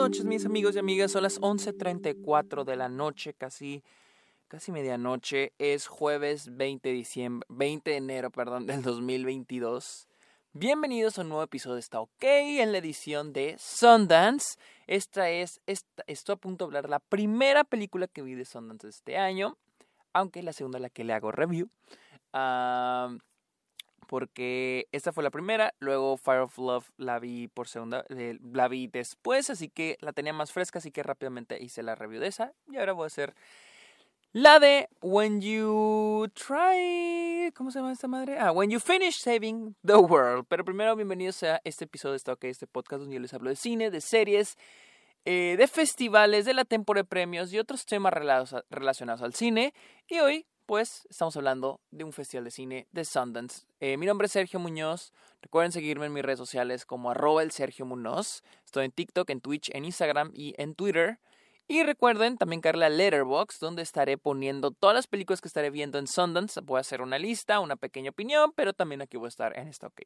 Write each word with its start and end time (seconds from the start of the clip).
noches, 0.00 0.24
mis 0.24 0.46
amigos 0.46 0.76
y 0.76 0.78
amigas. 0.78 1.12
Son 1.12 1.22
las 1.22 1.38
11:34 1.42 2.64
de 2.64 2.74
la 2.74 2.88
noche, 2.88 3.34
casi, 3.34 3.84
casi 4.48 4.72
medianoche. 4.72 5.52
Es 5.58 5.88
jueves 5.88 6.56
20 6.56 6.88
de, 6.88 6.94
diciembre, 6.94 7.46
20 7.50 7.90
de 7.90 7.96
enero 7.98 8.30
perdón, 8.30 8.66
del 8.66 8.80
2022. 8.80 10.08
Bienvenidos 10.54 11.18
a 11.18 11.20
un 11.20 11.28
nuevo 11.28 11.42
episodio 11.42 11.74
de 11.74 11.80
Está 11.80 12.00
OK 12.00 12.22
en 12.22 12.72
la 12.72 12.78
edición 12.78 13.34
de 13.34 13.56
Sundance. 13.58 14.56
Esta 14.86 15.28
es, 15.28 15.60
esta, 15.66 16.02
estoy 16.06 16.32
a 16.32 16.36
punto 16.36 16.64
de 16.64 16.68
hablar 16.68 16.88
la 16.88 17.00
primera 17.00 17.64
película 17.64 18.08
que 18.08 18.22
vi 18.22 18.34
de 18.34 18.46
Sundance 18.46 18.88
este 18.88 19.18
año, 19.18 19.58
aunque 20.14 20.42
la 20.42 20.54
segunda 20.54 20.78
la 20.78 20.88
que 20.88 21.04
le 21.04 21.12
hago 21.12 21.30
review. 21.30 21.68
Uh, 22.32 23.18
porque 24.10 24.88
esta 24.90 25.12
fue 25.12 25.22
la 25.22 25.30
primera, 25.30 25.72
luego 25.78 26.16
Fire 26.16 26.40
of 26.40 26.58
Love 26.58 26.90
la 26.96 27.20
vi 27.20 27.46
por 27.46 27.68
segunda, 27.68 28.04
eh, 28.08 28.40
la 28.42 28.66
vi 28.66 28.88
después, 28.88 29.50
así 29.50 29.68
que 29.68 29.98
la 30.00 30.12
tenía 30.12 30.32
más 30.32 30.50
fresca, 30.50 30.80
así 30.80 30.90
que 30.90 31.04
rápidamente 31.04 31.62
hice 31.62 31.84
la 31.84 31.94
review 31.94 32.20
de 32.20 32.26
esa 32.26 32.52
y 32.72 32.78
ahora 32.78 32.92
voy 32.92 33.04
a 33.04 33.06
hacer 33.06 33.36
la 34.32 34.58
de 34.58 34.88
When 35.00 35.40
You 35.40 36.26
Try, 36.34 37.52
¿cómo 37.54 37.70
se 37.70 37.78
llama 37.78 37.92
esta 37.92 38.08
madre? 38.08 38.36
Ah, 38.40 38.50
When 38.50 38.70
You 38.70 38.80
Finish 38.80 39.20
Saving 39.20 39.76
the 39.86 39.94
World. 39.94 40.44
Pero 40.48 40.64
primero 40.64 40.96
bienvenidos 40.96 41.44
a 41.44 41.60
este 41.62 41.84
episodio 41.84 42.14
de 42.14 42.16
Stock, 42.16 42.42
este 42.42 42.66
podcast 42.66 43.02
donde 43.02 43.14
yo 43.14 43.20
les 43.20 43.32
hablo 43.32 43.48
de 43.48 43.54
cine, 43.54 43.92
de 43.92 44.00
series, 44.00 44.58
eh, 45.24 45.54
de 45.56 45.68
festivales, 45.68 46.46
de 46.46 46.54
la 46.54 46.64
temporada 46.64 47.04
de 47.04 47.08
premios 47.08 47.52
y 47.52 47.60
otros 47.60 47.86
temas 47.86 48.12
relacionados 48.12 49.22
al 49.22 49.34
cine. 49.34 49.72
Y 50.08 50.18
hoy 50.18 50.46
pues 50.70 51.04
estamos 51.10 51.36
hablando 51.36 51.80
de 51.90 52.04
un 52.04 52.12
festival 52.12 52.44
de 52.44 52.52
cine 52.52 52.86
de 52.92 53.04
Sundance. 53.04 53.66
Eh, 53.80 53.96
mi 53.96 54.06
nombre 54.06 54.26
es 54.26 54.32
Sergio 54.32 54.60
Muñoz. 54.60 55.12
Recuerden 55.42 55.72
seguirme 55.72 56.06
en 56.06 56.12
mis 56.12 56.22
redes 56.22 56.38
sociales 56.38 56.86
como 56.86 57.10
arroba 57.10 57.42
el 57.42 57.50
Sergio 57.50 57.84
Muñoz. 57.86 58.44
Estoy 58.64 58.84
en 58.84 58.92
TikTok, 58.92 59.28
en 59.30 59.40
Twitch, 59.40 59.68
en 59.74 59.84
Instagram 59.84 60.30
y 60.32 60.54
en 60.58 60.76
Twitter. 60.76 61.18
Y 61.66 61.82
recuerden 61.82 62.38
también 62.38 62.60
caerle 62.60 62.84
a 62.84 62.88
Letterboxd, 62.88 63.58
donde 63.58 63.82
estaré 63.82 64.16
poniendo 64.16 64.70
todas 64.70 64.94
las 64.94 65.08
películas 65.08 65.40
que 65.40 65.48
estaré 65.48 65.70
viendo 65.70 65.98
en 65.98 66.06
Sundance. 66.06 66.60
Voy 66.60 66.76
a 66.76 66.82
hacer 66.82 67.02
una 67.02 67.18
lista, 67.18 67.58
una 67.58 67.74
pequeña 67.74 68.10
opinión, 68.10 68.52
pero 68.54 68.72
también 68.72 69.02
aquí 69.02 69.16
voy 69.16 69.26
a 69.26 69.28
estar 69.30 69.58
en 69.58 69.66
esta 69.66 69.88
OK. 69.88 70.02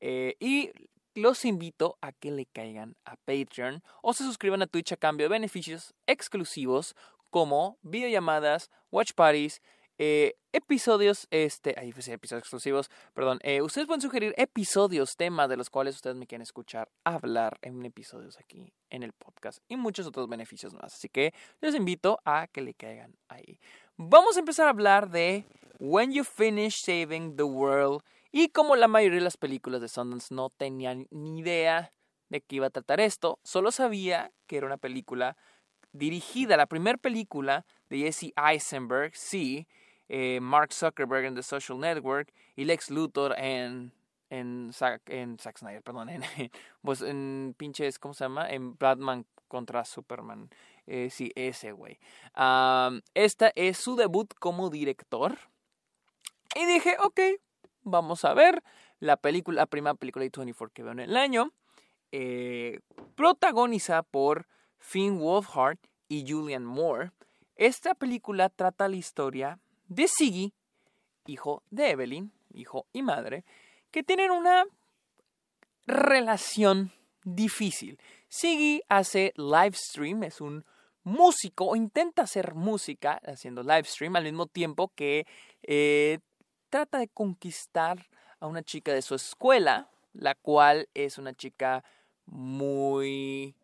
Eh, 0.00 0.34
y 0.40 0.72
los 1.14 1.44
invito 1.44 1.96
a 2.00 2.10
que 2.10 2.32
le 2.32 2.46
caigan 2.46 2.96
a 3.04 3.14
Patreon 3.18 3.84
o 4.02 4.14
se 4.14 4.24
suscriban 4.24 4.62
a 4.62 4.66
Twitch 4.66 4.90
a 4.90 4.96
cambio 4.96 5.26
de 5.26 5.34
beneficios 5.34 5.94
exclusivos 6.08 6.96
como 7.30 7.78
videollamadas, 7.82 8.68
watch 8.90 9.12
parties, 9.14 9.62
eh, 10.04 10.34
episodios, 10.52 11.28
este, 11.30 11.76
ahí 11.78 11.92
pues, 11.92 12.08
episodios 12.08 12.42
exclusivos, 12.42 12.90
perdón, 13.14 13.38
eh, 13.44 13.62
ustedes 13.62 13.86
pueden 13.86 14.00
sugerir 14.00 14.34
episodios, 14.36 15.14
temas 15.14 15.48
de 15.48 15.56
los 15.56 15.70
cuales 15.70 15.94
ustedes 15.94 16.16
me 16.16 16.26
quieren 16.26 16.42
escuchar 16.42 16.90
hablar 17.04 17.56
en 17.62 17.84
episodios 17.84 18.36
aquí 18.40 18.72
en 18.90 19.04
el 19.04 19.12
podcast 19.12 19.60
y 19.68 19.76
muchos 19.76 20.04
otros 20.04 20.28
beneficios 20.28 20.74
más. 20.74 20.94
Así 20.94 21.08
que 21.08 21.32
les 21.60 21.76
invito 21.76 22.18
a 22.24 22.48
que 22.48 22.62
le 22.62 22.74
caigan 22.74 23.14
ahí. 23.28 23.60
Vamos 23.96 24.36
a 24.36 24.40
empezar 24.40 24.66
a 24.66 24.70
hablar 24.70 25.08
de 25.08 25.44
When 25.78 26.12
You 26.12 26.24
Finish 26.24 26.82
Saving 26.84 27.36
the 27.36 27.44
World 27.44 28.02
y 28.32 28.48
como 28.48 28.74
la 28.74 28.88
mayoría 28.88 29.20
de 29.20 29.24
las 29.24 29.36
películas 29.36 29.80
de 29.80 29.88
Sundance 29.88 30.34
no 30.34 30.50
tenían 30.50 31.06
ni 31.12 31.38
idea 31.38 31.92
de 32.28 32.40
qué 32.40 32.56
iba 32.56 32.66
a 32.66 32.70
tratar 32.70 32.98
esto, 32.98 33.38
solo 33.44 33.70
sabía 33.70 34.32
que 34.48 34.56
era 34.56 34.66
una 34.66 34.78
película 34.78 35.36
dirigida, 35.92 36.56
la 36.56 36.66
primera 36.66 36.98
película 36.98 37.64
de 37.88 37.98
Jesse 37.98 38.32
Eisenberg, 38.36 39.14
sí, 39.14 39.68
eh, 40.08 40.40
Mark 40.40 40.72
Zuckerberg 40.72 41.24
en 41.24 41.34
The 41.34 41.42
Social 41.42 41.78
Network 41.78 42.32
y 42.56 42.64
Lex 42.64 42.90
Luthor 42.90 43.34
en 43.38 43.92
en 44.32 44.70
Zack, 44.72 45.02
en 45.10 45.38
Zack 45.38 45.58
Snyder, 45.58 45.82
perdón, 45.82 46.08
en, 46.08 46.22
pues 46.82 47.02
en 47.02 47.54
pinches, 47.58 47.98
¿cómo 47.98 48.14
se 48.14 48.24
llama? 48.24 48.48
En 48.48 48.78
Batman 48.78 49.26
contra 49.46 49.84
Superman. 49.84 50.48
Eh, 50.86 51.10
sí, 51.10 51.30
ese 51.34 51.72
güey. 51.72 51.98
esta 53.12 53.52
es 53.54 53.76
su 53.76 53.94
debut 53.94 54.32
como 54.38 54.70
director. 54.70 55.36
Y 56.54 56.64
dije, 56.64 56.96
ok, 57.02 57.20
vamos 57.82 58.24
a 58.24 58.32
ver 58.32 58.62
la 59.00 59.18
película, 59.18 59.60
la 59.62 59.66
primera 59.66 59.94
película 59.94 60.24
de 60.24 60.30
24 60.34 60.72
que 60.72 60.82
veo 60.82 60.92
en 60.92 61.00
el 61.00 61.16
año. 61.16 61.52
Eh, 62.10 62.80
protagonizada 63.14 64.02
por 64.02 64.46
Finn 64.78 65.18
Wolfhard 65.18 65.78
y 66.08 66.24
Julian 66.26 66.64
Moore. 66.64 67.12
Esta 67.56 67.94
película 67.94 68.48
trata 68.48 68.88
la 68.88 68.96
historia 68.96 69.58
de 69.94 70.08
Siggy, 70.08 70.52
hijo 71.26 71.62
de 71.70 71.90
Evelyn, 71.90 72.32
hijo 72.54 72.86
y 72.92 73.02
madre, 73.02 73.44
que 73.90 74.02
tienen 74.02 74.30
una 74.30 74.64
relación 75.86 76.92
difícil. 77.24 77.98
Siggy 78.28 78.82
hace 78.88 79.32
live 79.36 79.74
stream, 79.74 80.22
es 80.24 80.40
un 80.40 80.64
músico 81.04 81.66
o 81.66 81.76
intenta 81.76 82.22
hacer 82.22 82.54
música 82.54 83.20
haciendo 83.24 83.62
live 83.62 83.84
stream 83.84 84.16
al 84.16 84.24
mismo 84.24 84.46
tiempo 84.46 84.92
que 84.94 85.26
eh, 85.62 86.20
trata 86.70 86.98
de 86.98 87.08
conquistar 87.08 88.08
a 88.40 88.46
una 88.46 88.62
chica 88.62 88.92
de 88.92 89.02
su 89.02 89.14
escuela, 89.14 89.90
la 90.12 90.34
cual 90.34 90.88
es 90.94 91.18
una 91.18 91.34
chica 91.34 91.84
muy 92.26 93.54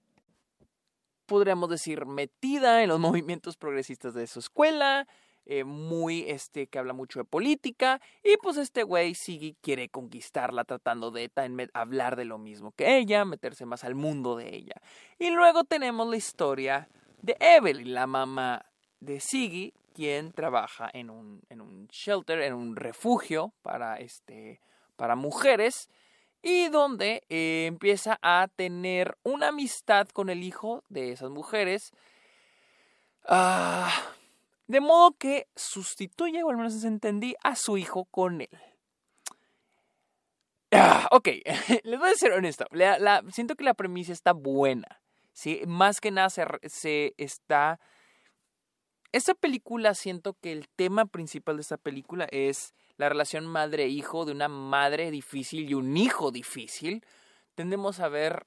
podríamos 1.26 1.68
decir 1.68 2.06
metida 2.06 2.82
en 2.82 2.88
los 2.88 2.98
movimientos 3.00 3.56
progresistas 3.56 4.14
de 4.14 4.26
su 4.26 4.40
escuela, 4.40 5.06
eh, 5.50 5.64
muy, 5.64 6.28
este, 6.28 6.66
que 6.66 6.78
habla 6.78 6.92
mucho 6.92 7.20
de 7.20 7.24
política, 7.24 8.02
y 8.22 8.36
pues 8.36 8.58
este 8.58 8.82
güey 8.82 9.14
sigue, 9.14 9.56
quiere 9.62 9.88
conquistarla 9.88 10.64
tratando 10.64 11.10
de 11.10 11.30
hablar 11.72 12.16
de 12.16 12.26
lo 12.26 12.36
mismo 12.36 12.72
que 12.72 12.98
ella, 12.98 13.24
meterse 13.24 13.64
más 13.64 13.82
al 13.82 13.94
mundo 13.94 14.36
de 14.36 14.54
ella. 14.54 14.74
Y 15.18 15.30
luego 15.30 15.64
tenemos 15.64 16.06
la 16.06 16.16
historia 16.16 16.88
de 17.22 17.34
Evelyn, 17.40 17.94
la 17.94 18.06
mamá 18.06 18.66
de 19.00 19.20
Siggy, 19.20 19.72
quien 19.94 20.32
trabaja 20.32 20.90
en 20.92 21.08
un, 21.08 21.40
en 21.48 21.62
un 21.62 21.88
shelter, 21.88 22.42
en 22.42 22.52
un 22.52 22.76
refugio 22.76 23.54
para, 23.62 23.96
este, 23.96 24.60
para 24.96 25.16
mujeres, 25.16 25.88
y 26.42 26.68
donde 26.68 27.24
eh, 27.30 27.64
empieza 27.66 28.18
a 28.20 28.48
tener 28.54 29.16
una 29.22 29.48
amistad 29.48 30.08
con 30.08 30.28
el 30.28 30.42
hijo 30.42 30.84
de 30.90 31.12
esas 31.12 31.30
mujeres. 31.30 31.92
Ah, 33.26 33.90
de 34.68 34.80
modo 34.80 35.12
que 35.18 35.48
sustituye, 35.56 36.42
o 36.42 36.50
al 36.50 36.56
menos 36.56 36.84
entendí, 36.84 37.34
a 37.42 37.56
su 37.56 37.76
hijo 37.78 38.04
con 38.04 38.42
él. 38.42 38.58
Ah, 40.70 41.08
ok, 41.10 41.28
les 41.84 41.98
voy 41.98 42.10
a 42.10 42.14
ser 42.14 42.32
honesto. 42.32 42.66
siento 43.30 43.56
que 43.56 43.64
la 43.64 43.74
premisa 43.74 44.12
está 44.12 44.32
buena. 44.32 45.00
¿sí? 45.32 45.62
Más 45.66 46.00
que 46.00 46.10
nada 46.10 46.28
se, 46.30 47.14
está... 47.16 47.80
Esta 49.10 49.34
película, 49.34 49.94
siento 49.94 50.34
que 50.34 50.52
el 50.52 50.68
tema 50.68 51.06
principal 51.06 51.56
de 51.56 51.62
esta 51.62 51.78
película 51.78 52.28
es 52.30 52.74
la 52.98 53.08
relación 53.08 53.46
madre-hijo 53.46 54.26
de 54.26 54.32
una 54.32 54.48
madre 54.48 55.10
difícil 55.10 55.70
y 55.70 55.72
un 55.72 55.96
hijo 55.96 56.30
difícil. 56.30 57.02
Tendemos 57.54 58.00
a 58.00 58.08
ver 58.08 58.44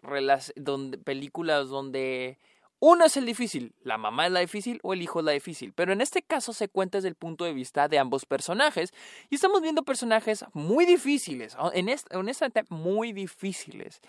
películas 1.03 1.69
donde 1.69 2.37
uno 2.83 3.05
es 3.05 3.15
el 3.15 3.27
difícil, 3.27 3.75
la 3.83 3.99
mamá 3.99 4.25
es 4.25 4.31
la 4.31 4.39
difícil 4.39 4.79
o 4.81 4.93
el 4.93 5.03
hijo 5.03 5.19
es 5.19 5.25
la 5.25 5.33
difícil, 5.33 5.71
pero 5.71 5.93
en 5.93 6.01
este 6.01 6.23
caso 6.23 6.51
se 6.51 6.67
cuenta 6.67 6.97
desde 6.97 7.09
el 7.09 7.15
punto 7.15 7.45
de 7.45 7.53
vista 7.53 7.87
de 7.87 7.99
ambos 7.99 8.25
personajes 8.25 8.91
y 9.29 9.35
estamos 9.35 9.61
viendo 9.61 9.83
personajes 9.83 10.43
muy 10.53 10.87
difíciles, 10.87 11.55
honestamente 12.11 12.63
muy 12.69 13.13
difíciles 13.13 14.01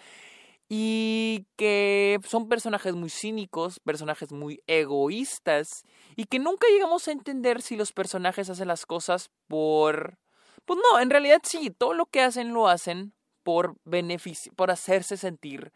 y 0.71 1.45
que 1.57 2.19
son 2.27 2.49
personajes 2.49 2.95
muy 2.95 3.11
cínicos, 3.11 3.79
personajes 3.79 4.33
muy 4.33 4.63
egoístas 4.67 5.85
y 6.17 6.25
que 6.25 6.39
nunca 6.39 6.67
llegamos 6.73 7.07
a 7.09 7.13
entender 7.13 7.61
si 7.61 7.77
los 7.77 7.93
personajes 7.93 8.49
hacen 8.49 8.69
las 8.69 8.87
cosas 8.87 9.31
por... 9.49 10.19
Pues 10.65 10.81
no, 10.91 10.99
en 10.99 11.11
realidad 11.11 11.43
sí, 11.45 11.69
todo 11.69 11.93
lo 11.93 12.07
que 12.07 12.23
hacen 12.23 12.55
lo 12.55 12.69
hacen 12.69 13.13
por 13.43 13.77
beneficio, 13.85 14.51
por 14.55 14.71
hacerse 14.71 15.19
sentir 15.19 15.75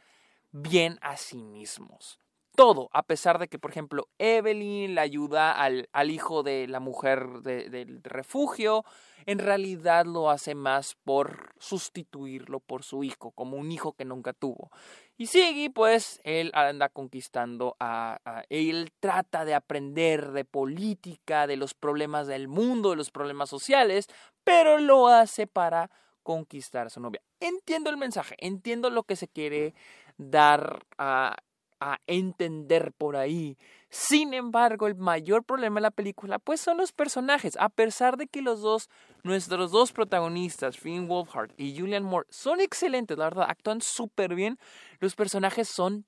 bien 0.50 0.98
a 1.02 1.18
sí 1.18 1.42
mismos 1.42 2.20
todo, 2.56 2.88
a 2.92 3.04
pesar 3.04 3.38
de 3.38 3.48
que, 3.48 3.58
por 3.58 3.70
ejemplo, 3.70 4.08
Evelyn 4.18 4.94
le 4.94 5.00
ayuda 5.00 5.52
al, 5.52 5.88
al 5.92 6.10
hijo 6.10 6.42
de 6.42 6.66
la 6.66 6.80
mujer 6.80 7.42
del 7.42 8.00
refugio, 8.02 8.84
en 9.26 9.38
realidad 9.38 10.06
lo 10.06 10.30
hace 10.30 10.54
más 10.54 10.96
por 11.04 11.52
sustituirlo 11.58 12.60
por 12.60 12.82
su 12.82 13.04
hijo, 13.04 13.30
como 13.32 13.56
un 13.56 13.70
hijo 13.70 13.92
que 13.92 14.04
nunca 14.04 14.32
tuvo. 14.32 14.70
Y 15.16 15.26
Siggy, 15.26 15.68
pues, 15.68 16.20
él 16.24 16.50
anda 16.54 16.88
conquistando 16.88 17.76
a, 17.78 18.18
a, 18.24 18.44
Él 18.48 18.92
trata 19.00 19.44
de 19.44 19.54
aprender 19.54 20.32
de 20.32 20.44
política, 20.44 21.46
de 21.46 21.56
los 21.56 21.74
problemas 21.74 22.26
del 22.26 22.48
mundo, 22.48 22.90
de 22.90 22.96
los 22.96 23.10
problemas 23.10 23.48
sociales, 23.50 24.08
pero 24.44 24.78
lo 24.78 25.08
hace 25.08 25.46
para 25.46 25.90
conquistar 26.22 26.86
a 26.86 26.90
su 26.90 27.00
novia. 27.00 27.22
Entiendo 27.40 27.90
el 27.90 27.96
mensaje, 27.96 28.34
entiendo 28.38 28.90
lo 28.90 29.04
que 29.04 29.16
se 29.16 29.28
quiere 29.28 29.74
dar 30.18 30.84
a 30.98 31.36
a 31.80 31.98
entender 32.06 32.92
por 32.92 33.16
ahí. 33.16 33.56
Sin 33.90 34.34
embargo, 34.34 34.86
el 34.86 34.94
mayor 34.94 35.44
problema 35.44 35.76
de 35.76 35.82
la 35.82 35.90
película 35.90 36.38
pues 36.38 36.60
son 36.60 36.76
los 36.76 36.92
personajes. 36.92 37.56
A 37.58 37.68
pesar 37.68 38.16
de 38.16 38.26
que 38.26 38.42
los 38.42 38.60
dos, 38.60 38.88
nuestros 39.22 39.70
dos 39.70 39.92
protagonistas, 39.92 40.78
Finn 40.78 41.08
Wolfhard 41.08 41.52
y 41.56 41.78
Julian 41.78 42.02
Moore, 42.02 42.26
son 42.30 42.60
excelentes, 42.60 43.16
la 43.16 43.24
verdad, 43.24 43.46
actúan 43.48 43.80
súper 43.80 44.34
bien, 44.34 44.58
los 45.00 45.14
personajes 45.14 45.68
son 45.68 46.06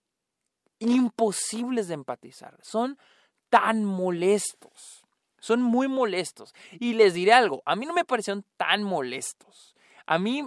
imposibles 0.78 1.88
de 1.88 1.94
empatizar. 1.94 2.58
Son 2.62 2.98
tan 3.48 3.84
molestos. 3.84 5.04
Son 5.40 5.62
muy 5.62 5.88
molestos. 5.88 6.52
Y 6.80 6.94
les 6.94 7.14
diré 7.14 7.32
algo, 7.32 7.62
a 7.64 7.76
mí 7.76 7.86
no 7.86 7.94
me 7.94 8.04
parecieron 8.04 8.44
tan 8.56 8.82
molestos. 8.82 9.74
A 10.10 10.18
mí 10.18 10.42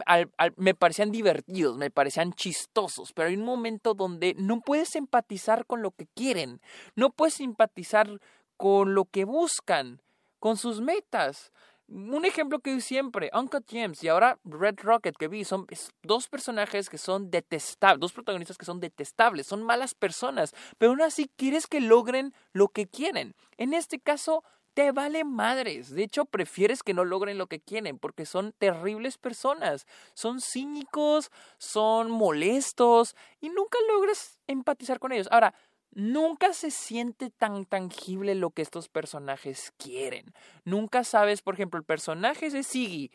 me 0.56 0.74
parecían 0.74 1.12
divertidos, 1.12 1.78
me 1.78 1.92
parecían 1.92 2.34
chistosos, 2.34 3.14
pero 3.14 3.30
hay 3.30 3.36
un 3.36 3.46
momento 3.46 3.94
donde 3.94 4.34
no 4.36 4.60
puedes 4.60 4.96
empatizar 4.96 5.68
con 5.68 5.84
lo 5.84 5.92
que 5.92 6.08
quieren, 6.16 6.62
no 6.96 7.12
puedes 7.12 7.36
simpatizar 7.36 8.10
con 8.58 8.96
lo 8.96 9.06
que 9.06 9.24
buscan, 9.24 10.02
con 10.40 10.58
sus 10.58 10.82
metas. 10.82 11.52
Un 11.88 12.26
ejemplo 12.26 12.58
que 12.58 12.74
vi 12.74 12.82
siempre, 12.82 13.30
Uncle 13.36 13.60
James 13.70 14.04
y 14.04 14.08
ahora 14.08 14.40
Red 14.46 14.80
Rocket 14.82 15.16
que 15.16 15.28
vi, 15.28 15.46
son 15.46 15.68
dos 16.02 16.28
personajes 16.28 16.90
que 16.90 16.98
son 16.98 17.30
detestables, 17.30 18.00
dos 18.00 18.14
protagonistas 18.14 18.58
que 18.58 18.66
son 18.66 18.80
detestables, 18.80 19.46
son 19.46 19.62
malas 19.62 19.94
personas, 19.94 20.56
pero 20.80 20.94
aún 20.94 21.04
así 21.04 21.30
quieres 21.36 21.68
que 21.68 21.82
logren 21.82 22.34
lo 22.52 22.70
que 22.70 22.88
quieren. 22.88 23.36
En 23.58 23.76
este 23.76 24.00
caso, 24.00 24.44
te 24.74 24.92
vale 24.92 25.24
madres. 25.24 25.94
De 25.94 26.04
hecho, 26.04 26.26
prefieres 26.26 26.84
que 26.84 26.94
no 26.94 27.04
logren 27.04 27.38
lo 27.38 27.48
que 27.48 27.60
quieren 27.60 28.00
porque 28.00 28.26
son 28.26 28.54
terribles 28.54 29.18
personas. 29.18 29.86
Son 30.14 30.42
cínicos, 30.42 31.32
son 31.58 32.12
molestos 32.12 33.16
y 33.40 33.50
nunca 33.50 33.78
logras 33.94 34.40
empatizar 34.48 35.00
con 35.00 35.12
ellos. 35.12 35.28
Ahora, 35.32 35.54
nunca 35.92 36.54
se 36.54 36.72
siente 36.72 37.30
tan 37.30 37.66
tangible 37.66 38.36
lo 38.36 38.52
que 38.52 38.62
estos 38.62 38.88
personajes 38.88 39.74
quieren. 39.78 40.34
Nunca 40.64 41.04
sabes, 41.04 41.42
por 41.42 41.56
ejemplo, 41.56 41.78
el 41.78 41.86
personaje 41.86 42.50
de 42.50 42.64
Siggy. 42.64 43.12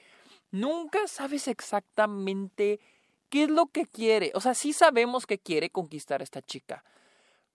Nunca 0.50 1.08
sabes 1.08 1.48
exactamente 1.48 2.80
qué 3.28 3.44
es 3.44 3.50
lo 3.50 3.66
que 3.66 3.86
quiere. 3.86 4.30
O 4.34 4.40
sea, 4.40 4.54
sí 4.54 4.72
sabemos 4.72 5.26
que 5.26 5.38
quiere 5.38 5.70
conquistar 5.70 6.20
a 6.20 6.24
esta 6.24 6.42
chica. 6.42 6.84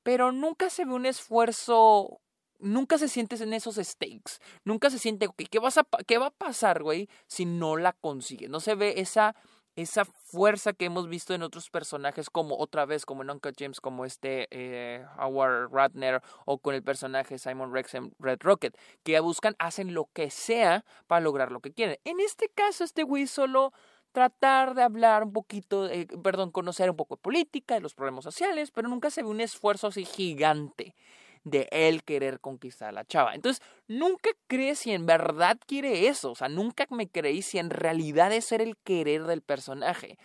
Pero 0.03 0.31
nunca 0.31 0.69
se 0.71 0.85
ve 0.85 0.93
un 0.93 1.05
esfuerzo 1.05 2.19
nunca 2.61 2.97
se 2.97 3.07
sientes 3.07 3.41
en 3.41 3.53
esos 3.53 3.75
stakes. 3.75 4.39
Nunca 4.63 4.89
se 4.89 4.99
siente, 4.99 5.27
¿qué, 5.49 5.59
vas 5.59 5.77
a, 5.77 5.85
¿qué 6.07 6.17
va 6.17 6.27
a 6.27 6.31
pasar, 6.31 6.83
güey, 6.83 7.09
si 7.27 7.45
no 7.45 7.77
la 7.77 7.93
consigue? 7.93 8.47
No 8.47 8.59
se 8.59 8.75
ve 8.75 8.95
esa 8.97 9.35
esa 9.75 10.03
fuerza 10.05 10.73
que 10.73 10.85
hemos 10.85 11.07
visto 11.07 11.33
en 11.33 11.43
otros 11.43 11.69
personajes 11.69 12.29
como 12.29 12.57
otra 12.57 12.85
vez 12.85 13.05
como 13.05 13.23
en 13.23 13.29
Uncle 13.29 13.53
James 13.57 13.79
como 13.79 14.05
este 14.05 14.47
eh, 14.51 15.05
Howard 15.17 15.71
Ratner 15.71 16.21
o 16.45 16.57
con 16.57 16.75
el 16.75 16.83
personaje 16.83 17.37
Simon 17.37 17.73
Rex 17.73 17.95
en 17.95 18.13
Red 18.19 18.39
Rocket 18.41 18.77
que 19.03 19.19
buscan 19.21 19.55
hacen 19.59 19.93
lo 19.93 20.09
que 20.13 20.29
sea 20.29 20.83
para 21.07 21.21
lograr 21.21 21.51
lo 21.51 21.61
que 21.61 21.71
quieren 21.71 21.97
en 22.03 22.19
este 22.19 22.49
caso 22.49 22.83
este 22.83 23.03
güey 23.03 23.27
solo 23.27 23.71
tratar 24.11 24.75
de 24.75 24.83
hablar 24.83 25.23
un 25.23 25.31
poquito 25.31 25.87
eh, 25.87 26.05
perdón 26.21 26.51
conocer 26.51 26.89
un 26.89 26.97
poco 26.97 27.15
de 27.15 27.21
política 27.21 27.75
de 27.75 27.81
los 27.81 27.95
problemas 27.95 28.25
sociales 28.25 28.71
pero 28.71 28.89
nunca 28.89 29.09
se 29.09 29.23
ve 29.23 29.29
un 29.29 29.39
esfuerzo 29.39 29.87
así 29.87 30.03
gigante 30.03 30.95
de 31.43 31.67
él 31.71 32.03
querer 32.03 32.39
conquistar 32.39 32.89
a 32.89 32.91
la 32.91 33.05
chava. 33.05 33.33
Entonces, 33.33 33.63
nunca 33.87 34.29
crees 34.47 34.79
si 34.79 34.91
en 34.91 35.05
verdad 35.05 35.57
quiere 35.65 36.07
eso. 36.07 36.31
O 36.31 36.35
sea, 36.35 36.49
nunca 36.49 36.85
me 36.89 37.07
creí 37.07 37.41
si 37.41 37.57
en 37.57 37.69
realidad 37.69 38.31
es 38.31 38.45
ser 38.45 38.61
el 38.61 38.77
querer 38.77 39.23
del 39.23 39.41
personaje. 39.41 40.17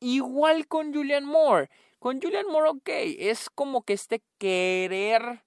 Igual 0.00 0.66
con 0.66 0.92
Julian 0.92 1.24
Moore. 1.24 1.70
Con 1.98 2.20
Julian 2.20 2.46
Moore, 2.46 2.70
ok, 2.70 2.88
es 3.18 3.48
como 3.50 3.82
que 3.82 3.92
este 3.92 4.22
querer 4.38 5.44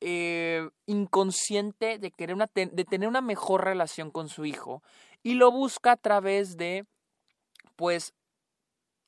eh, 0.00 0.70
inconsciente 0.86 1.98
de, 1.98 2.10
querer 2.10 2.34
una, 2.34 2.50
de 2.54 2.84
tener 2.84 3.08
una 3.08 3.20
mejor 3.20 3.64
relación 3.64 4.10
con 4.10 4.28
su 4.28 4.46
hijo 4.46 4.82
y 5.22 5.34
lo 5.34 5.52
busca 5.52 5.92
a 5.92 5.96
través 5.96 6.56
de, 6.56 6.86
pues, 7.76 8.14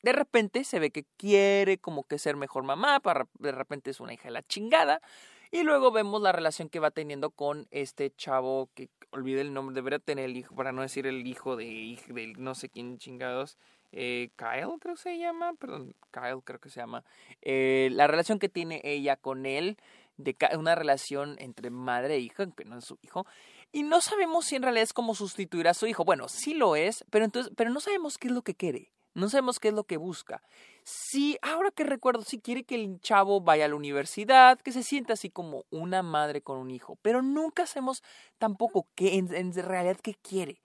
de 0.05 0.11
repente 0.11 0.63
se 0.63 0.77
ve 0.77 0.91
que 0.91 1.03
quiere 1.17 1.79
como 1.79 2.03
que 2.03 2.19
ser 2.19 2.35
mejor 2.35 2.63
mamá, 2.63 3.01
de 3.39 3.51
repente 3.51 3.89
es 3.89 3.99
una 3.99 4.13
hija 4.13 4.25
de 4.25 4.33
la 4.33 4.43
chingada. 4.43 5.01
Y 5.49 5.63
luego 5.63 5.91
vemos 5.91 6.21
la 6.21 6.31
relación 6.31 6.69
que 6.69 6.79
va 6.79 6.91
teniendo 6.91 7.31
con 7.31 7.67
este 7.71 8.13
chavo 8.15 8.69
que 8.75 8.89
olvide 9.09 9.41
el 9.41 9.51
nombre, 9.51 9.73
debería 9.73 9.97
tener 9.97 10.25
el 10.25 10.37
hijo, 10.37 10.53
para 10.53 10.71
no 10.71 10.83
decir 10.83 11.07
el 11.07 11.25
hijo 11.25 11.55
de, 11.55 11.97
de 12.07 12.33
no 12.37 12.53
sé 12.53 12.69
quién 12.69 12.99
chingados. 12.99 13.57
Eh, 13.93 14.29
Kyle 14.35 14.77
creo 14.79 14.93
que 14.93 15.01
se 15.01 15.17
llama, 15.17 15.53
perdón, 15.53 15.95
Kyle 16.11 16.43
creo 16.43 16.59
que 16.59 16.69
se 16.69 16.81
llama. 16.81 17.03
Eh, 17.41 17.89
la 17.91 18.05
relación 18.05 18.37
que 18.37 18.49
tiene 18.49 18.81
ella 18.83 19.15
con 19.15 19.47
él, 19.47 19.75
de 20.17 20.35
una 20.55 20.75
relación 20.75 21.35
entre 21.39 21.71
madre 21.71 22.15
e 22.15 22.19
hija, 22.19 22.43
aunque 22.43 22.63
no 22.63 22.77
es 22.77 22.85
su 22.85 22.99
hijo. 23.01 23.25
Y 23.71 23.81
no 23.81 24.01
sabemos 24.01 24.45
si 24.45 24.55
en 24.55 24.61
realidad 24.61 24.83
es 24.83 24.93
como 24.93 25.15
sustituir 25.15 25.67
a 25.67 25.73
su 25.73 25.87
hijo. 25.87 26.05
Bueno, 26.05 26.27
sí 26.29 26.53
lo 26.53 26.75
es, 26.75 27.05
pero 27.09 27.25
entonces, 27.25 27.51
pero 27.55 27.71
no 27.71 27.79
sabemos 27.79 28.19
qué 28.19 28.27
es 28.27 28.33
lo 28.33 28.43
que 28.43 28.53
quiere. 28.53 28.91
No 29.15 29.29
sabemos 29.29 29.59
qué 29.59 29.69
es 29.69 29.73
lo 29.73 29.85
que 29.85 29.95
busca. 29.95 30.43
Si, 30.83 31.37
ahora 31.41 31.71
que 31.71 31.85
recuerdo, 31.85 32.21
si 32.21 32.39
quiere 32.39 32.65
que 32.65 32.75
el 32.75 32.99
chavo 32.99 33.39
vaya 33.39 33.65
a 33.65 33.69
la 33.69 33.75
universidad, 33.75 34.59
que 34.59 34.73
se 34.73 34.83
sienta 34.83 35.13
así 35.13 35.29
como 35.29 35.63
una 35.71 36.03
madre 36.03 36.41
con 36.41 36.57
un 36.57 36.69
hijo, 36.69 36.97
pero 37.01 37.21
nunca 37.21 37.65
sabemos 37.65 38.03
tampoco 38.37 38.87
qué 38.93 39.15
en, 39.15 39.33
en 39.33 39.53
realidad 39.53 39.97
qué 40.03 40.15
quiere. 40.15 40.61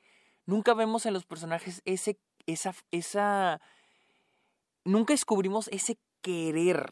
Nunca 0.47 0.75
vemos 0.75 1.07
en 1.07 1.15
los 1.15 1.25
personajes 1.25 1.81
ese, 1.85 2.19
esa, 2.47 2.75
esa, 2.91 3.61
nunca 4.85 5.15
descubrimos 5.15 5.69
ese 5.69 5.97
querer. 6.21 6.91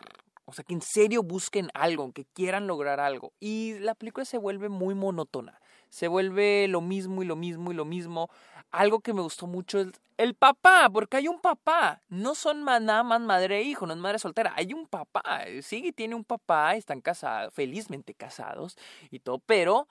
O 0.49 0.55
sea, 0.55 0.65
que 0.65 0.73
en 0.73 0.81
serio 0.81 1.23
busquen 1.23 1.69
algo, 1.75 2.11
que 2.12 2.25
quieran 2.25 2.67
lograr 2.67 3.00
algo. 3.00 3.35
Y 3.39 3.79
la 3.81 3.95
película 3.95 4.25
se 4.25 4.39
vuelve 4.39 4.71
muy 4.71 4.95
monótona. 4.95 5.61
Se 5.91 6.09
vuelve 6.09 6.69
lo 6.69 6.81
mismo 6.81 7.23
y 7.23 7.27
lo 7.27 7.37
mismo 7.37 7.71
y 7.71 7.75
lo 7.75 7.85
mismo 7.85 8.31
algo 8.71 9.00
que 9.00 9.12
me 9.12 9.21
gustó 9.21 9.47
mucho 9.47 9.79
es 9.79 9.89
el 10.17 10.35
papá, 10.35 10.89
porque 10.91 11.19
hay 11.19 11.29
un 11.29 11.39
papá. 11.39 12.00
No 12.09 12.35
son 12.35 12.65
nada 12.65 13.03
más 13.03 13.21
madre 13.21 13.59
e 13.59 13.62
hijo, 13.62 13.87
no 13.87 13.93
es 13.93 13.99
madre 13.99 14.19
soltera. 14.19 14.55
Hay 14.56 14.73
un 14.73 14.87
papá. 14.87 15.45
Sí, 15.62 15.93
tiene 15.93 16.15
un 16.15 16.25
papá, 16.25 16.77
están 16.77 17.03
casados, 17.03 17.53
felizmente 17.53 18.15
casados 18.15 18.79
y 19.11 19.21
todo, 19.21 19.41
pero 19.41 19.87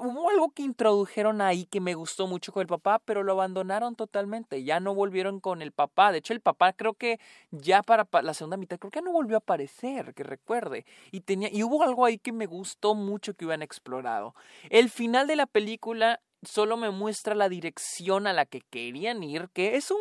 hubo 0.00 0.30
algo 0.30 0.50
que 0.50 0.62
introdujeron 0.62 1.40
ahí 1.40 1.64
que 1.66 1.80
me 1.80 1.94
gustó 1.94 2.26
mucho 2.26 2.52
con 2.52 2.62
el 2.62 2.66
papá, 2.66 3.00
pero 3.04 3.22
lo 3.22 3.32
abandonaron 3.32 3.94
totalmente. 3.94 4.64
Ya 4.64 4.80
no 4.80 4.94
volvieron 4.94 5.40
con 5.40 5.62
el 5.62 5.72
papá. 5.72 6.12
De 6.12 6.18
hecho, 6.18 6.32
el 6.32 6.40
papá 6.40 6.72
creo 6.72 6.94
que 6.94 7.20
ya 7.50 7.82
para 7.82 8.06
la 8.22 8.34
segunda 8.34 8.56
mitad, 8.56 8.78
creo 8.78 8.90
que 8.90 9.02
no 9.02 9.12
volvió 9.12 9.36
a 9.36 9.38
aparecer, 9.38 10.14
que 10.14 10.22
recuerde. 10.22 10.84
Y, 11.12 11.20
tenía, 11.20 11.48
y 11.52 11.62
hubo 11.62 11.82
algo 11.82 12.04
ahí 12.04 12.18
que 12.18 12.32
me 12.32 12.46
gustó 12.46 12.94
mucho 12.94 13.34
que 13.34 13.44
hubieran 13.44 13.62
explorado. 13.62 14.34
El 14.70 14.90
final 14.90 15.26
de 15.26 15.36
la 15.36 15.46
película 15.46 16.20
solo 16.42 16.76
me 16.76 16.90
muestra 16.90 17.34
la 17.34 17.48
dirección 17.48 18.26
a 18.26 18.32
la 18.32 18.46
que 18.46 18.62
querían 18.62 19.22
ir, 19.22 19.48
que 19.52 19.76
es 19.76 19.90
un 19.90 19.98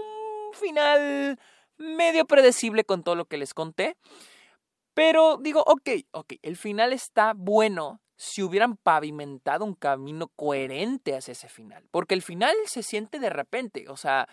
final 0.54 1.40
medio 1.78 2.26
predecible 2.26 2.84
con 2.84 3.04
todo 3.04 3.16
lo 3.16 3.26
que 3.26 3.38
les 3.38 3.54
conté. 3.54 3.98
Pero 4.94 5.38
digo, 5.38 5.64
ok, 5.66 5.90
ok, 6.12 6.34
el 6.42 6.58
final 6.58 6.94
está 6.94 7.34
bueno 7.36 8.02
si 8.16 8.44
hubieran 8.44 8.76
pavimentado 8.76 9.64
un 9.64 9.76
camino 9.76 10.28
coherente 10.36 11.16
hacia 11.16 11.32
ese 11.32 11.48
final. 11.48 11.88
Porque 11.90 12.16
el 12.16 12.22
final 12.22 12.56
se 12.66 12.84
siente 12.84 13.18
de 13.18 13.30
repente, 13.30 13.88
o 13.88 13.96
sea, 13.96 14.28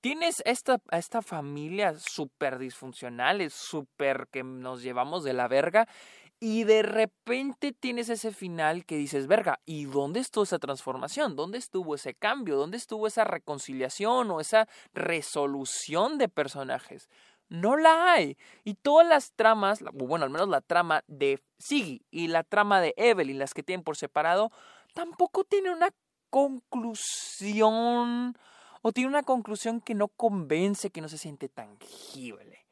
tienes 0.00 0.42
esta, 0.44 0.82
esta 0.90 1.22
familia 1.22 1.94
súper 1.98 2.58
disfuncional, 2.58 3.50
súper 3.50 4.28
que 4.30 4.42
nos 4.42 4.82
llevamos 4.82 5.24
de 5.24 5.32
la 5.32 5.48
verga, 5.48 5.88
y 6.42 6.64
de 6.64 6.82
repente 6.82 7.72
tienes 7.72 8.08
ese 8.08 8.32
final 8.32 8.86
que 8.86 8.96
dices, 8.96 9.26
verga, 9.26 9.60
¿y 9.66 9.84
dónde 9.84 10.20
estuvo 10.20 10.44
esa 10.44 10.58
transformación? 10.58 11.36
¿Dónde 11.36 11.58
estuvo 11.58 11.94
ese 11.94 12.14
cambio? 12.14 12.56
¿Dónde 12.56 12.78
estuvo 12.78 13.06
esa 13.06 13.24
reconciliación 13.24 14.30
o 14.30 14.40
esa 14.40 14.66
resolución 14.94 16.16
de 16.16 16.30
personajes? 16.30 17.10
No 17.50 17.76
la 17.76 18.12
hay. 18.12 18.38
Y 18.64 18.74
todas 18.74 19.06
las 19.06 19.32
tramas, 19.32 19.84
bueno, 19.92 20.24
al 20.24 20.30
menos 20.30 20.48
la 20.48 20.62
trama 20.62 21.04
de 21.08 21.42
Siggy 21.58 22.06
y 22.10 22.28
la 22.28 22.44
trama 22.44 22.80
de 22.80 22.94
Evelyn, 22.96 23.38
las 23.38 23.52
que 23.52 23.62
tienen 23.62 23.84
por 23.84 23.96
separado, 23.96 24.50
tampoco 24.94 25.44
tienen 25.44 25.72
una 25.72 25.90
conclusión 26.30 27.58
o 28.82 28.92
tiene 28.92 29.08
una 29.08 29.24
conclusión 29.24 29.80
que 29.80 29.94
no 29.94 30.08
convence, 30.08 30.90
que 30.90 31.00
no 31.00 31.08
se 31.08 31.18
siente 31.18 31.48
tangible. 31.48 32.66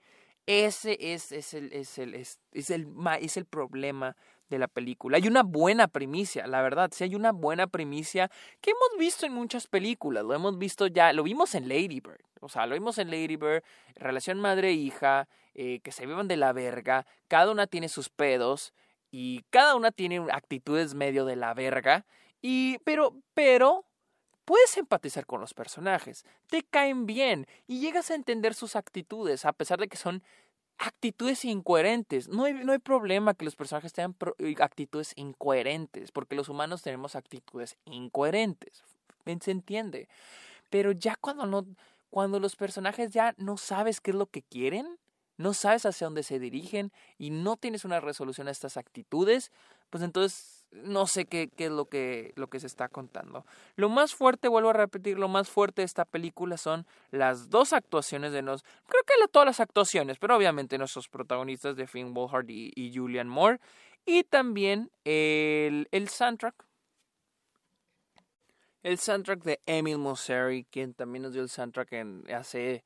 Ese 0.47 0.97
es, 1.13 1.33
es, 1.33 1.53
el, 1.53 1.73
es, 1.75 1.99
el, 1.99 2.15
es, 2.15 2.39
el, 2.71 2.89
es 3.21 3.37
el 3.37 3.45
problema 3.45 4.17
de 4.49 4.59
la 4.59 4.69
película. 4.69 5.19
Hay 5.19 5.29
una 5.29 5.43
buena 5.43 5.89
primicia, 5.89 6.47
la 6.47 6.63
verdad, 6.63 6.91
sí 6.93 7.05
hay 7.05 7.15
una 7.15 7.33
buena 7.33 7.67
primicia 7.67 8.31
que 8.61 8.71
hemos 8.71 8.99
visto 8.99 9.27
en 9.27 9.35
muchas 9.35 9.67
películas, 9.67 10.25
lo 10.25 10.35
hemos 10.35 10.57
visto 10.57 10.87
ya, 10.87 11.13
lo 11.13 11.23
vimos 11.23 11.55
en 11.55 11.69
Lady 11.69 12.01
Bird, 12.01 12.23
o 12.41 12.49
sea, 12.49 12.67
lo 12.67 12.75
vimos 12.75 12.99
en 12.99 13.11
Lady 13.11 13.37
Bird, 13.37 13.63
relación 13.97 14.41
madre-hija, 14.41 15.29
eh, 15.55 15.81
que 15.81 15.93
se 15.93 16.07
vivan 16.07 16.29
de 16.29 16.37
la 16.37 16.53
verga, 16.53 17.07
cada 17.29 17.51
una 17.51 17.67
tiene 17.67 17.89
sus 17.89 18.09
pedos 18.09 18.73
y 19.11 19.45
cada 19.51 19.75
una 19.75 19.91
tiene 19.91 20.27
actitudes 20.33 20.95
medio 20.95 21.25
de 21.25 21.37
la 21.37 21.55
verga, 21.55 22.05
y, 22.41 22.79
pero, 22.85 23.17
pero, 23.35 23.85
puedes 24.45 24.77
empatizar 24.77 25.27
con 25.27 25.41
los 25.41 25.55
personajes, 25.55 26.25
te 26.47 26.63
caen 26.63 27.07
bien 27.07 27.47
y 27.67 27.81
llegas 27.81 28.11
a 28.11 28.15
entender 28.15 28.55
sus 28.55 28.77
actitudes, 28.77 29.45
a 29.45 29.53
pesar 29.53 29.79
de 29.81 29.89
que 29.89 29.97
son 29.97 30.23
actitudes 30.79 31.45
incoherentes. 31.45 32.29
No 32.29 32.45
hay, 32.45 32.55
no 32.55 32.73
hay 32.73 32.79
problema 32.79 33.35
que 33.35 33.45
los 33.45 33.57
personajes 33.57 33.93
tengan 33.93 34.17
eh, 34.39 34.55
actitudes 34.61 35.13
incoherentes, 35.17 36.13
porque 36.13 36.37
los 36.37 36.49
humanos 36.49 36.83
tenemos 36.83 37.17
actitudes 37.17 37.77
incoherentes. 37.85 38.85
Se 39.41 39.51
entiende. 39.51 40.09
Pero 40.71 40.93
ya 40.93 41.17
cuando 41.17 41.45
no, 41.45 41.67
cuando 42.11 42.41
los 42.41 42.57
personajes 42.57 43.11
ya 43.11 43.35
no 43.37 43.57
sabes 43.57 44.01
qué 44.01 44.11
es 44.11 44.17
lo 44.17 44.27
que 44.27 44.43
quieren, 44.43 44.99
no 45.37 45.55
sabes 45.55 45.87
hacia 45.87 46.07
dónde 46.07 46.23
se 46.23 46.39
dirigen 46.39 46.93
y 47.17 47.31
no 47.31 47.57
tienes 47.57 47.85
una 47.85 48.01
resolución 48.01 48.49
a 48.49 48.51
estas 48.51 48.77
actitudes, 48.77 49.53
pues 49.89 50.03
entonces 50.03 50.67
no 50.73 51.07
sé 51.07 51.25
qué, 51.25 51.51
es 51.57 51.71
lo 51.71 51.87
que, 51.87 52.33
lo 52.37 52.49
que 52.49 52.61
se 52.61 52.67
está 52.67 52.89
contando. 52.89 53.47
Lo 53.77 53.89
más 53.89 54.15
fuerte, 54.15 54.49
vuelvo 54.49 54.71
a 54.71 54.75
repetir, 54.75 55.19
lo 55.19 55.29
más 55.29 55.49
fuerte 55.49 55.83
de 55.83 55.87
esta 55.87 56.05
película 56.05 56.57
son 56.57 56.87
las 57.11 57.49
dos 57.49 57.73
actuaciones 57.73 58.33
de 58.33 58.43
nos, 58.43 58.63
creo 58.63 59.03
que 59.07 59.15
todas 59.31 59.47
las 59.47 59.61
actuaciones, 59.61 60.19
pero 60.19 60.37
obviamente 60.37 60.77
nuestros 60.77 61.09
protagonistas 61.09 61.77
de 61.77 61.87
Finn 61.87 62.15
Wolfhard 62.15 62.51
y, 62.51 62.73
y 62.75 62.95
Julian 62.95 63.29
Moore, 63.29 63.61
y 64.05 64.25
también 64.25 64.91
el, 65.05 65.89
el 65.91 66.09
soundtrack. 66.09 66.68
El 68.83 68.99
soundtrack 68.99 69.43
de 69.43 69.61
Emil 69.67 69.99
Mosseri, 69.99 70.65
quien 70.65 70.95
también 70.95 71.23
nos 71.23 71.33
dio 71.33 71.43
el 71.43 71.49
soundtrack 71.49 71.93
en, 71.95 72.25
hace, 72.33 72.85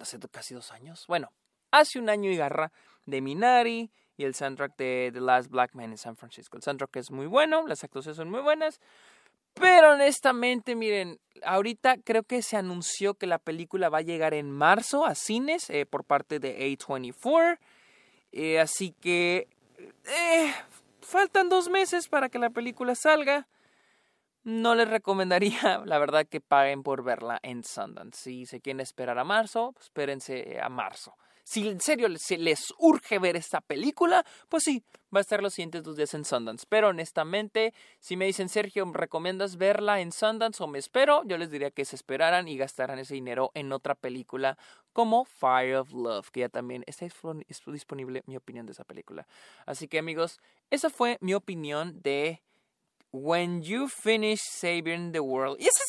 hace 0.00 0.18
casi 0.30 0.54
dos 0.54 0.70
años. 0.72 1.04
Bueno, 1.08 1.32
hace 1.70 1.98
un 1.98 2.08
año 2.08 2.30
y 2.30 2.36
garra 2.36 2.72
de 3.04 3.20
Minari 3.20 3.90
y 4.16 4.24
el 4.24 4.34
soundtrack 4.34 4.76
de 4.76 5.10
The 5.12 5.20
Last 5.20 5.50
Black 5.50 5.74
Man 5.74 5.90
in 5.90 5.98
San 5.98 6.16
Francisco. 6.16 6.56
El 6.56 6.62
soundtrack 6.62 6.96
es 6.96 7.10
muy 7.10 7.26
bueno, 7.26 7.66
las 7.66 7.82
actuaciones 7.84 8.16
son 8.16 8.30
muy 8.30 8.40
buenas. 8.40 8.80
Pero 9.54 9.92
honestamente, 9.92 10.74
miren, 10.74 11.18
ahorita 11.42 11.96
creo 12.04 12.22
que 12.22 12.42
se 12.42 12.56
anunció 12.56 13.14
que 13.14 13.26
la 13.26 13.38
película 13.38 13.88
va 13.88 13.98
a 13.98 14.02
llegar 14.02 14.34
en 14.34 14.50
marzo 14.50 15.06
a 15.06 15.14
cines 15.14 15.70
eh, 15.70 15.86
por 15.86 16.04
parte 16.04 16.38
de 16.38 16.58
A24. 16.58 17.58
Eh, 18.32 18.60
así 18.60 18.92
que 19.00 19.48
eh, 20.04 20.54
faltan 21.00 21.48
dos 21.48 21.70
meses 21.70 22.08
para 22.08 22.28
que 22.28 22.38
la 22.38 22.50
película 22.50 22.94
salga. 22.94 23.48
No 24.46 24.76
les 24.76 24.88
recomendaría, 24.88 25.82
la 25.86 25.98
verdad, 25.98 26.24
que 26.24 26.40
paguen 26.40 26.84
por 26.84 27.02
verla 27.02 27.40
en 27.42 27.64
Sundance. 27.64 28.22
Si 28.22 28.46
se 28.46 28.60
quieren 28.60 28.78
esperar 28.78 29.18
a 29.18 29.24
marzo, 29.24 29.72
pues 29.72 29.86
espérense 29.86 30.60
a 30.62 30.68
marzo. 30.68 31.16
Si 31.42 31.66
en 31.66 31.80
serio 31.80 32.06
les, 32.06 32.72
urge 32.78 33.18
ver 33.18 33.34
esta 33.34 33.60
película, 33.60 34.24
pues 34.48 34.62
sí, 34.62 34.84
va 35.12 35.18
a 35.18 35.22
estar 35.22 35.42
los 35.42 35.54
siguientes 35.54 35.82
dos 35.82 35.96
días 35.96 36.14
en 36.14 36.24
Sundance. 36.24 36.64
Pero 36.68 36.90
honestamente, 36.90 37.74
si 37.98 38.16
me 38.16 38.26
dicen, 38.26 38.48
Sergio, 38.48 38.86
¿me 38.86 38.96
recomiendas 38.96 39.56
verla 39.56 40.00
en 40.00 40.12
Sundance 40.12 40.62
o 40.62 40.68
me 40.68 40.78
espero? 40.78 41.24
Yo 41.24 41.38
les 41.38 41.50
diría 41.50 41.72
que 41.72 41.84
se 41.84 41.96
esperaran 41.96 42.46
y 42.46 42.56
gastaran 42.56 43.00
ese 43.00 43.14
dinero 43.14 43.50
en 43.54 43.72
otra 43.72 43.96
película 43.96 44.56
como 44.92 45.24
Fire 45.24 45.74
of 45.74 45.92
Love, 45.92 46.30
que 46.30 46.40
ya 46.40 46.48
también 46.48 46.84
está 46.86 47.08
disponible 47.66 48.22
mi 48.26 48.36
opinión 48.36 48.64
de 48.64 48.72
esa 48.72 48.84
película. 48.84 49.26
Así 49.66 49.88
que 49.88 49.98
amigos, 49.98 50.38
esa 50.70 50.88
fue 50.88 51.18
mi 51.20 51.34
opinión 51.34 52.00
de 52.00 52.42
When 53.12 53.62
You 53.62 53.88
Finish 53.88 54.40
Saving 54.40 55.12
the 55.12 55.20
World. 55.20 55.58
Y 55.60 55.66
esa 55.66 55.82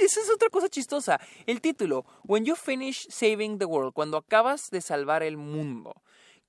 es, 0.00 0.30
otra 0.30 0.50
cosa 0.50 0.68
chistosa. 0.68 1.20
El 1.46 1.60
título, 1.60 2.04
When 2.24 2.44
You 2.44 2.56
Finish 2.56 3.06
Saving 3.10 3.58
the 3.58 3.64
World, 3.64 3.92
cuando 3.92 4.16
acabas 4.16 4.70
de 4.70 4.80
salvar 4.80 5.22
el 5.22 5.36
mundo. 5.36 5.94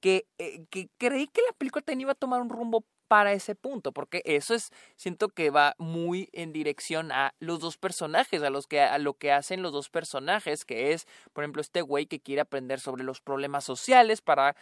Que, 0.02 0.28
eh, 0.38 0.66
que 0.70 0.90
creí 0.98 1.28
que 1.28 1.42
la 1.42 1.54
película 1.58 1.82
tenía 1.82 2.04
iba 2.04 2.12
a 2.12 2.16
tomar 2.16 2.42
un 2.42 2.50
rumbo 2.50 2.86
para 3.08 3.34
ese 3.34 3.56
punto, 3.56 3.92
porque 3.92 4.22
eso 4.26 4.54
es, 4.54 4.72
siento 4.96 5.30
que 5.30 5.50
va 5.50 5.76
muy 5.78 6.30
en 6.34 6.54
dirección 6.54 7.12
a 7.12 7.36
los 7.40 7.60
dos 7.60 7.78
personajes, 7.78 8.42
a, 8.42 8.50
los 8.50 8.68
que, 8.68 8.82
a 8.82 8.98
lo 8.98 9.14
que 9.14 9.32
hacen 9.32 9.62
los 9.62 9.72
dos 9.72 9.90
personajes, 9.90 10.66
que 10.66 10.92
es, 10.92 11.08
por 11.34 11.44
ejemplo, 11.44 11.62
este 11.62 11.82
güey 11.82 12.08
que 12.08 12.20
quiere 12.20 12.42
aprender 12.42 12.80
sobre 12.80 13.04
los 13.04 13.22
problemas 13.22 13.64
sociales 13.64 14.22
para 14.22 14.56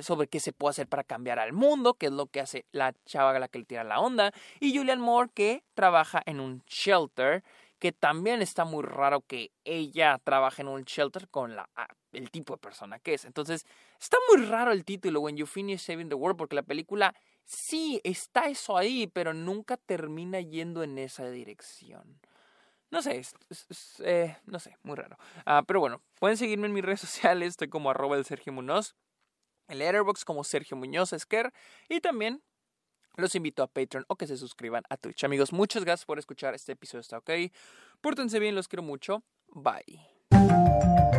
sobre 0.00 0.28
qué 0.28 0.40
se 0.40 0.52
puede 0.52 0.70
hacer 0.70 0.86
para 0.88 1.04
cambiar 1.04 1.38
al 1.38 1.52
mundo, 1.52 1.94
que 1.94 2.06
es 2.06 2.12
lo 2.12 2.26
que 2.26 2.40
hace 2.40 2.66
la 2.72 2.94
chava 3.06 3.34
a 3.34 3.38
la 3.38 3.48
que 3.48 3.58
le 3.58 3.64
tira 3.64 3.84
la 3.84 4.00
onda, 4.00 4.32
y 4.60 4.76
Julian 4.76 5.00
Moore 5.00 5.30
que 5.34 5.64
trabaja 5.74 6.22
en 6.26 6.40
un 6.40 6.62
shelter, 6.66 7.42
que 7.78 7.92
también 7.92 8.42
está 8.42 8.64
muy 8.64 8.84
raro 8.84 9.22
que 9.22 9.50
ella 9.64 10.20
trabaje 10.22 10.62
en 10.62 10.68
un 10.68 10.84
shelter 10.84 11.28
con 11.28 11.56
la, 11.56 11.68
ah, 11.74 11.88
el 12.12 12.30
tipo 12.30 12.54
de 12.54 12.58
persona 12.58 13.00
que 13.00 13.14
es. 13.14 13.24
Entonces, 13.24 13.66
está 14.00 14.16
muy 14.30 14.46
raro 14.46 14.70
el 14.70 14.84
título, 14.84 15.20
When 15.20 15.36
You 15.36 15.46
Finish 15.46 15.80
Saving 15.80 16.08
the 16.08 16.14
World, 16.14 16.38
porque 16.38 16.54
la 16.54 16.62
película 16.62 17.14
sí 17.44 18.00
está 18.04 18.48
eso 18.48 18.76
ahí, 18.76 19.08
pero 19.08 19.34
nunca 19.34 19.76
termina 19.76 20.40
yendo 20.40 20.84
en 20.84 20.96
esa 20.98 21.28
dirección. 21.28 22.20
No 22.90 23.02
sé, 23.02 23.18
es, 23.18 23.34
eh, 24.04 24.36
no 24.44 24.60
sé, 24.60 24.76
muy 24.82 24.96
raro. 24.96 25.16
Ah, 25.46 25.64
pero 25.66 25.80
bueno, 25.80 26.02
pueden 26.20 26.36
seguirme 26.36 26.66
en 26.66 26.74
mis 26.74 26.84
redes 26.84 27.00
sociales, 27.08 27.48
estoy 27.48 27.68
como 27.68 27.90
arroba 27.90 28.16
el 28.16 28.24
Sergio 28.24 28.52
Munoz 28.52 28.94
en 29.68 29.78
Letterboxd 29.78 30.24
como 30.24 30.44
Sergio 30.44 30.76
Muñoz 30.76 31.12
Esquer 31.12 31.52
y 31.88 32.00
también 32.00 32.42
los 33.16 33.34
invito 33.34 33.62
a 33.62 33.66
Patreon 33.66 34.04
o 34.08 34.16
que 34.16 34.26
se 34.26 34.36
suscriban 34.36 34.84
a 34.88 34.96
Twitch. 34.96 35.24
Amigos, 35.24 35.52
muchas 35.52 35.84
gracias 35.84 36.06
por 36.06 36.18
escuchar 36.18 36.54
este 36.54 36.72
episodio. 36.72 37.00
Está 37.00 37.18
ok. 37.18 37.30
Pórtense 38.00 38.38
bien, 38.38 38.54
los 38.54 38.68
quiero 38.68 38.82
mucho. 38.82 39.22
Bye. 39.48 41.11